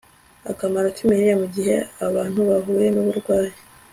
[0.51, 1.75] akamaro kimirire mu gihe
[2.07, 3.53] abantu bahuye nuburwayi